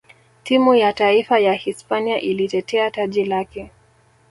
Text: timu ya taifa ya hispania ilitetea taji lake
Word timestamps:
timu 0.43 0.75
ya 0.75 0.93
taifa 0.93 1.39
ya 1.39 1.53
hispania 1.53 2.21
ilitetea 2.21 2.91
taji 2.91 3.25
lake 3.25 3.71